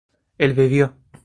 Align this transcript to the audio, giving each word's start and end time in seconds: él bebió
él 0.39 0.55
bebió 0.55 0.97